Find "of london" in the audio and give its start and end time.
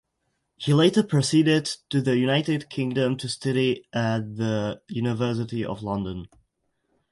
5.63-6.27